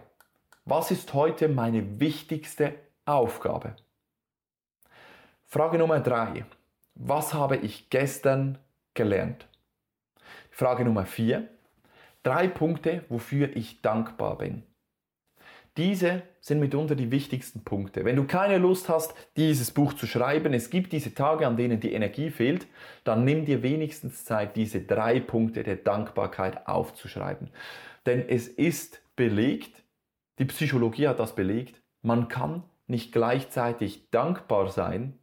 Was 0.66 0.92
ist 0.92 1.14
heute 1.14 1.50
meine 1.50 2.00
wichtigste 2.00 2.76
Aufgabe? 3.06 3.76
Frage 5.46 5.78
Nummer 5.78 6.00
drei. 6.00 6.46
Was 6.96 7.34
habe 7.34 7.58
ich 7.58 7.90
gestern 7.90 8.58
gelernt? 8.94 9.48
Frage 10.50 10.86
Nummer 10.86 11.06
vier. 11.06 11.50
Drei 12.24 12.48
Punkte, 12.48 13.04
wofür 13.10 13.56
ich 13.56 13.82
dankbar 13.82 14.38
bin. 14.38 14.64
Diese 15.76 16.22
sind 16.40 16.60
mitunter 16.60 16.96
die 16.96 17.10
wichtigsten 17.10 17.64
Punkte. 17.64 18.06
Wenn 18.06 18.16
du 18.16 18.26
keine 18.26 18.60
Lust 18.60 18.90
hast, 18.90 19.16
dieses 19.38 19.72
Buch 19.72 19.94
zu 19.94 20.06
schreiben, 20.06 20.54
es 20.54 20.70
gibt 20.70 20.94
diese 20.94 21.16
Tage, 21.16 21.48
an 21.48 21.58
denen 21.58 21.80
die 21.80 21.94
Energie 21.94 22.30
fehlt, 22.30 22.68
dann 23.04 23.24
nimm 23.24 23.46
dir 23.46 23.64
wenigstens 23.64 24.24
Zeit, 24.24 24.56
diese 24.56 24.82
drei 24.82 25.20
Punkte 25.20 25.64
der 25.64 25.78
Dankbarkeit 25.78 26.68
aufzuschreiben. 26.68 27.50
Denn 28.06 28.28
es 28.30 28.48
ist 28.48 29.02
belegt, 29.16 29.84
die 30.38 30.46
Psychologie 30.46 31.08
hat 31.08 31.20
das 31.20 31.34
belegt, 31.34 31.82
man 32.02 32.28
kann 32.28 32.64
nicht 32.86 33.12
gleichzeitig 33.12 34.12
dankbar 34.12 34.70
sein 34.70 35.18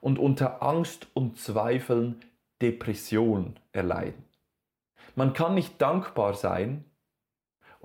und 0.00 0.18
unter 0.18 0.62
Angst 0.62 1.08
und 1.12 1.38
Zweifeln 1.38 2.20
Depression 2.62 3.58
erleiden. 3.72 4.24
Man 5.14 5.32
kann 5.32 5.54
nicht 5.54 5.80
dankbar 5.82 6.34
sein 6.34 6.84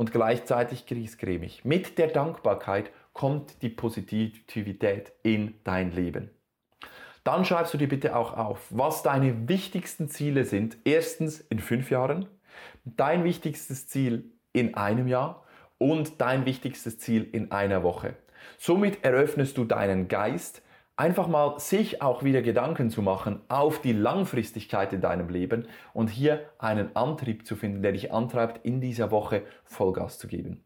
und 0.01 0.11
gleichzeitig 0.11 0.87
griesgrämig. 0.87 1.63
Mit 1.63 1.99
der 1.99 2.07
Dankbarkeit 2.07 2.89
kommt 3.13 3.61
die 3.61 3.69
Positivität 3.69 5.11
in 5.21 5.53
dein 5.63 5.91
Leben. 5.91 6.31
Dann 7.23 7.45
schreibst 7.45 7.75
du 7.75 7.77
dir 7.77 7.87
bitte 7.87 8.15
auch 8.15 8.35
auf, 8.35 8.65
was 8.71 9.03
deine 9.03 9.47
wichtigsten 9.47 10.09
Ziele 10.09 10.43
sind. 10.43 10.75
Erstens 10.85 11.39
in 11.39 11.59
fünf 11.59 11.91
Jahren, 11.91 12.25
dein 12.83 13.23
wichtigstes 13.23 13.89
Ziel 13.89 14.31
in 14.53 14.73
einem 14.73 15.07
Jahr 15.07 15.45
und 15.77 16.19
dein 16.19 16.47
wichtigstes 16.47 16.97
Ziel 16.97 17.29
in 17.31 17.51
einer 17.51 17.83
Woche. 17.83 18.15
Somit 18.57 19.05
eröffnest 19.05 19.55
du 19.55 19.65
deinen 19.65 20.07
Geist, 20.07 20.63
einfach 21.01 21.27
mal 21.27 21.59
sich 21.59 22.03
auch 22.03 22.23
wieder 22.23 22.43
Gedanken 22.43 22.91
zu 22.91 23.01
machen 23.01 23.41
auf 23.49 23.81
die 23.81 23.91
Langfristigkeit 23.91 24.93
in 24.93 25.01
deinem 25.01 25.29
Leben 25.29 25.67
und 25.93 26.11
hier 26.11 26.47
einen 26.59 26.95
Antrieb 26.95 27.47
zu 27.47 27.55
finden, 27.55 27.81
der 27.81 27.93
dich 27.93 28.13
antreibt, 28.13 28.63
in 28.63 28.81
dieser 28.81 29.09
Woche 29.09 29.41
Vollgas 29.63 30.19
zu 30.19 30.27
geben. 30.27 30.63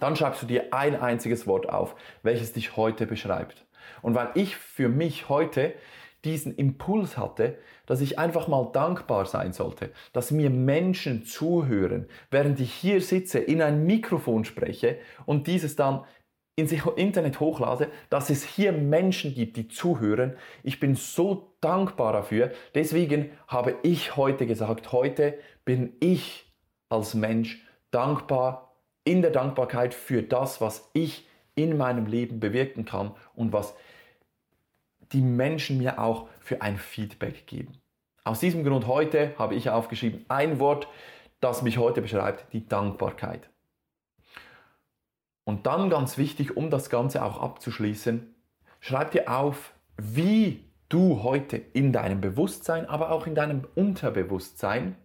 Dann 0.00 0.16
schreibst 0.16 0.42
du 0.42 0.46
dir 0.46 0.74
ein 0.74 1.00
einziges 1.00 1.46
Wort 1.46 1.68
auf, 1.68 1.94
welches 2.24 2.54
dich 2.54 2.76
heute 2.76 3.06
beschreibt. 3.06 3.66
Und 4.02 4.16
weil 4.16 4.30
ich 4.34 4.56
für 4.56 4.88
mich 4.88 5.28
heute 5.28 5.74
diesen 6.24 6.56
Impuls 6.56 7.16
hatte, 7.16 7.56
dass 7.86 8.00
ich 8.00 8.18
einfach 8.18 8.48
mal 8.48 8.68
dankbar 8.72 9.26
sein 9.26 9.52
sollte, 9.52 9.92
dass 10.12 10.32
mir 10.32 10.50
Menschen 10.50 11.24
zuhören, 11.24 12.08
während 12.32 12.58
ich 12.58 12.72
hier 12.72 13.00
sitze, 13.00 13.38
in 13.38 13.62
ein 13.62 13.86
Mikrofon 13.86 14.44
spreche 14.44 14.98
und 15.24 15.46
dieses 15.46 15.76
dann 15.76 16.04
ins 16.56 16.72
Internet 16.72 17.38
hochlade, 17.38 17.90
dass 18.08 18.30
es 18.30 18.42
hier 18.42 18.72
Menschen 18.72 19.34
gibt, 19.34 19.58
die 19.58 19.68
zuhören. 19.68 20.36
Ich 20.62 20.80
bin 20.80 20.94
so 20.94 21.52
dankbar 21.60 22.14
dafür. 22.14 22.50
Deswegen 22.74 23.30
habe 23.46 23.76
ich 23.82 24.16
heute 24.16 24.46
gesagt, 24.46 24.90
heute 24.92 25.38
bin 25.66 25.92
ich 26.00 26.50
als 26.88 27.14
Mensch 27.14 27.62
dankbar, 27.90 28.72
in 29.04 29.22
der 29.22 29.30
Dankbarkeit 29.30 29.94
für 29.94 30.22
das, 30.22 30.60
was 30.60 30.90
ich 30.92 31.28
in 31.54 31.76
meinem 31.76 32.06
Leben 32.06 32.40
bewirken 32.40 32.84
kann 32.84 33.14
und 33.34 33.52
was 33.52 33.74
die 35.12 35.20
Menschen 35.20 35.78
mir 35.78 36.00
auch 36.00 36.28
für 36.40 36.60
ein 36.62 36.76
Feedback 36.76 37.46
geben. 37.46 37.72
Aus 38.24 38.40
diesem 38.40 38.64
Grund 38.64 38.88
heute 38.88 39.34
habe 39.38 39.54
ich 39.54 39.70
aufgeschrieben 39.70 40.24
ein 40.28 40.58
Wort, 40.58 40.88
das 41.40 41.62
mich 41.62 41.78
heute 41.78 42.02
beschreibt, 42.02 42.52
die 42.52 42.66
Dankbarkeit. 42.66 43.48
Und 45.46 45.66
dann 45.66 45.90
ganz 45.90 46.18
wichtig, 46.18 46.56
um 46.56 46.70
das 46.70 46.90
Ganze 46.90 47.24
auch 47.24 47.40
abzuschließen, 47.40 48.34
schreib 48.80 49.12
dir 49.12 49.32
auf, 49.32 49.72
wie 49.96 50.64
du 50.88 51.22
heute 51.22 51.56
in 51.56 51.92
deinem 51.92 52.20
Bewusstsein, 52.20 52.86
aber 52.86 53.12
auch 53.12 53.28
in 53.28 53.36
deinem 53.36 53.64
Unterbewusstsein 53.76 54.96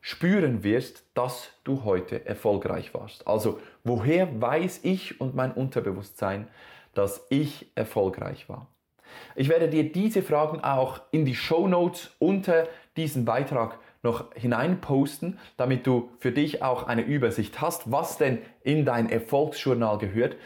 spüren 0.00 0.62
wirst, 0.62 1.04
dass 1.14 1.50
du 1.64 1.82
heute 1.82 2.26
erfolgreich 2.26 2.94
warst. 2.94 3.26
Also 3.26 3.60
woher 3.82 4.40
weiß 4.40 4.84
ich 4.84 5.20
und 5.20 5.34
mein 5.34 5.52
Unterbewusstsein, 5.52 6.46
dass 6.94 7.26
ich 7.28 7.72
erfolgreich 7.74 8.48
war? 8.48 8.68
Ich 9.34 9.48
werde 9.48 9.68
dir 9.68 9.90
diese 9.90 10.22
Fragen 10.22 10.62
auch 10.62 11.00
in 11.10 11.24
die 11.24 11.34
Show 11.34 11.66
Notes 11.66 12.14
unter 12.20 12.68
diesem 12.96 13.24
Beitrag 13.24 13.80
noch 14.02 14.32
hineinposten, 14.34 15.38
damit 15.56 15.86
du 15.86 16.10
für 16.18 16.32
dich 16.32 16.62
auch 16.62 16.86
eine 16.86 17.02
Übersicht 17.02 17.60
hast, 17.60 17.90
was 17.90 18.18
denn 18.18 18.38
in 18.62 18.84
dein 18.84 19.10
Erfolgsjournal 19.10 19.98
gehört. 19.98 20.36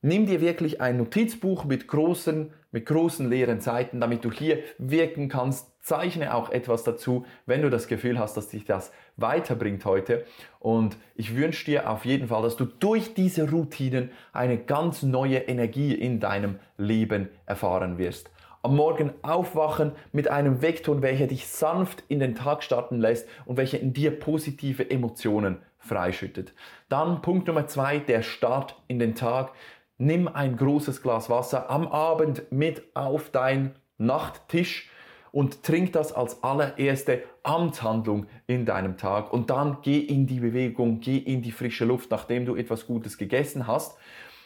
Nimm 0.00 0.26
dir 0.26 0.40
wirklich 0.40 0.80
ein 0.80 0.96
Notizbuch 0.96 1.64
mit 1.64 1.88
großen, 1.88 2.52
mit 2.70 2.86
großen 2.86 3.28
leeren 3.28 3.60
Seiten, 3.60 4.00
damit 4.00 4.24
du 4.24 4.30
hier 4.30 4.58
wirken 4.78 5.28
kannst. 5.28 5.72
Zeichne 5.80 6.34
auch 6.34 6.50
etwas 6.50 6.84
dazu, 6.84 7.24
wenn 7.46 7.62
du 7.62 7.70
das 7.70 7.88
Gefühl 7.88 8.18
hast, 8.18 8.36
dass 8.36 8.48
dich 8.48 8.66
das 8.66 8.92
weiterbringt 9.16 9.84
heute. 9.86 10.24
Und 10.60 10.98
ich 11.14 11.34
wünsche 11.34 11.64
dir 11.64 11.90
auf 11.90 12.04
jeden 12.04 12.28
Fall, 12.28 12.42
dass 12.42 12.56
du 12.56 12.66
durch 12.66 13.14
diese 13.14 13.50
Routinen 13.50 14.10
eine 14.32 14.58
ganz 14.58 15.02
neue 15.02 15.38
Energie 15.38 15.94
in 15.94 16.20
deinem 16.20 16.58
Leben 16.76 17.30
erfahren 17.46 17.96
wirst 17.96 18.30
am 18.68 18.76
Morgen 18.76 19.14
aufwachen 19.22 19.92
mit 20.12 20.28
einem 20.28 20.60
Vektor, 20.60 21.00
welcher 21.00 21.26
dich 21.26 21.46
sanft 21.46 22.04
in 22.08 22.20
den 22.20 22.34
Tag 22.34 22.62
starten 22.62 23.00
lässt 23.00 23.26
und 23.46 23.56
welcher 23.56 23.80
in 23.80 23.94
dir 23.94 24.10
positive 24.10 24.90
Emotionen 24.90 25.56
freischüttet. 25.78 26.52
Dann 26.90 27.22
Punkt 27.22 27.46
Nummer 27.46 27.66
zwei, 27.66 27.98
der 27.98 28.20
Start 28.20 28.76
in 28.86 28.98
den 28.98 29.14
Tag. 29.14 29.52
Nimm 29.96 30.28
ein 30.28 30.58
großes 30.58 31.00
Glas 31.00 31.30
Wasser 31.30 31.70
am 31.70 31.88
Abend 31.88 32.52
mit 32.52 32.82
auf 32.94 33.30
dein 33.30 33.74
Nachttisch 33.96 34.90
und 35.32 35.62
trink 35.62 35.94
das 35.94 36.12
als 36.12 36.42
allererste 36.42 37.22
Amtshandlung 37.44 38.26
in 38.46 38.66
deinem 38.66 38.98
Tag. 38.98 39.32
Und 39.32 39.48
dann 39.48 39.78
geh 39.80 39.98
in 39.98 40.26
die 40.26 40.40
Bewegung, 40.40 41.00
geh 41.00 41.16
in 41.16 41.40
die 41.40 41.52
frische 41.52 41.86
Luft, 41.86 42.10
nachdem 42.10 42.44
du 42.44 42.54
etwas 42.54 42.86
Gutes 42.86 43.16
gegessen 43.16 43.66
hast. 43.66 43.96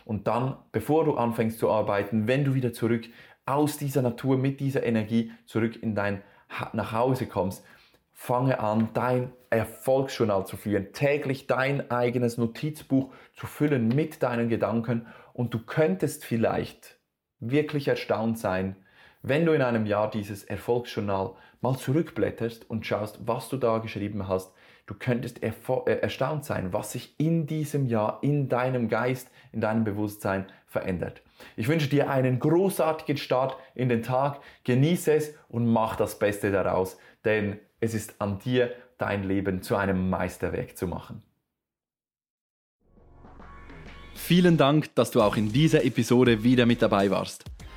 Und 0.04 0.26
dann, 0.26 0.56
bevor 0.72 1.04
du 1.04 1.14
anfängst 1.14 1.58
zu 1.58 1.70
arbeiten, 1.70 2.26
wenn 2.26 2.44
du 2.44 2.54
wieder 2.54 2.72
zurück 2.72 3.08
aus 3.46 3.76
dieser 3.76 4.02
Natur 4.02 4.36
mit 4.36 4.60
dieser 4.60 4.82
Energie 4.82 5.32
zurück 5.46 5.82
in 5.82 5.94
dein 5.94 6.22
nach 6.72 6.92
Hause 6.92 7.26
kommst, 7.26 7.64
fange 8.12 8.60
an, 8.60 8.90
dein 8.94 9.32
Erfolgsjournal 9.50 10.46
zu 10.46 10.56
führen, 10.56 10.92
täglich 10.92 11.46
dein 11.46 11.90
eigenes 11.90 12.38
Notizbuch 12.38 13.12
zu 13.34 13.46
füllen 13.46 13.88
mit 13.88 14.22
deinen 14.22 14.48
Gedanken. 14.48 15.06
Und 15.32 15.54
du 15.54 15.58
könntest 15.58 16.24
vielleicht 16.24 16.98
wirklich 17.40 17.88
erstaunt 17.88 18.38
sein, 18.38 18.76
wenn 19.22 19.46
du 19.46 19.52
in 19.52 19.62
einem 19.62 19.86
Jahr 19.86 20.10
dieses 20.10 20.44
Erfolgsjournal 20.44 21.34
mal 21.60 21.76
zurückblätterst 21.76 22.68
und 22.68 22.86
schaust, 22.86 23.20
was 23.26 23.48
du 23.48 23.56
da 23.56 23.78
geschrieben 23.78 24.28
hast, 24.28 24.52
du 24.86 24.94
könntest 24.94 25.42
äh, 25.42 25.52
erstaunt 26.00 26.44
sein, 26.44 26.72
was 26.72 26.92
sich 26.92 27.14
in 27.18 27.46
diesem 27.46 27.86
Jahr 27.86 28.18
in 28.22 28.48
deinem 28.48 28.88
Geist, 28.88 29.30
in 29.52 29.60
deinem 29.60 29.84
Bewusstsein 29.84 30.46
verändert. 30.66 31.22
Ich 31.56 31.68
wünsche 31.68 31.88
dir 31.88 32.10
einen 32.10 32.38
großartigen 32.38 33.16
Start 33.16 33.56
in 33.74 33.88
den 33.88 34.02
Tag, 34.02 34.40
genieße 34.64 35.12
es 35.12 35.34
und 35.48 35.66
mach 35.66 35.96
das 35.96 36.18
Beste 36.18 36.50
daraus, 36.50 36.98
denn 37.24 37.58
es 37.80 37.94
ist 37.94 38.14
an 38.20 38.38
dir, 38.38 38.72
dein 38.98 39.24
Leben 39.24 39.62
zu 39.62 39.76
einem 39.76 40.08
Meisterwerk 40.10 40.76
zu 40.76 40.86
machen. 40.86 41.22
Vielen 44.14 44.56
Dank, 44.56 44.94
dass 44.94 45.10
du 45.10 45.20
auch 45.20 45.36
in 45.36 45.52
dieser 45.52 45.84
Episode 45.84 46.44
wieder 46.44 46.64
mit 46.64 46.80
dabei 46.80 47.10
warst. 47.10 47.44